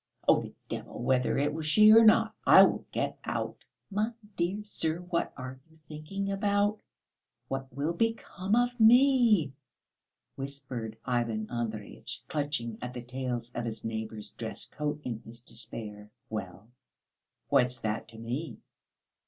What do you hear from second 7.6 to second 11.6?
will become of me?" whispered Ivan